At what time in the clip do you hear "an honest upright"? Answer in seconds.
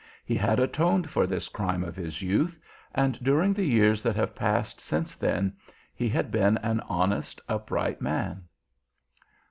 6.63-8.01